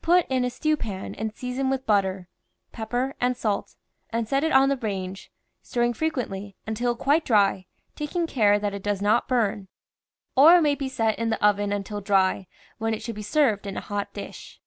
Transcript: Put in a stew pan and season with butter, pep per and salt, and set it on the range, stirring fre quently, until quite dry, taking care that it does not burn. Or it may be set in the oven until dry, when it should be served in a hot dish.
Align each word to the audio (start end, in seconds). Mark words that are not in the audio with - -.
Put 0.00 0.26
in 0.30 0.42
a 0.42 0.48
stew 0.48 0.74
pan 0.78 1.14
and 1.14 1.34
season 1.34 1.68
with 1.68 1.84
butter, 1.84 2.30
pep 2.72 2.88
per 2.88 3.12
and 3.20 3.36
salt, 3.36 3.76
and 4.08 4.26
set 4.26 4.42
it 4.42 4.52
on 4.52 4.70
the 4.70 4.76
range, 4.78 5.30
stirring 5.60 5.92
fre 5.92 6.06
quently, 6.06 6.54
until 6.66 6.96
quite 6.96 7.26
dry, 7.26 7.66
taking 7.94 8.26
care 8.26 8.58
that 8.58 8.72
it 8.72 8.82
does 8.82 9.02
not 9.02 9.28
burn. 9.28 9.68
Or 10.34 10.56
it 10.56 10.62
may 10.62 10.76
be 10.76 10.88
set 10.88 11.18
in 11.18 11.28
the 11.28 11.44
oven 11.46 11.74
until 11.74 12.00
dry, 12.00 12.46
when 12.78 12.94
it 12.94 13.02
should 13.02 13.16
be 13.16 13.20
served 13.20 13.66
in 13.66 13.76
a 13.76 13.82
hot 13.82 14.14
dish. 14.14 14.62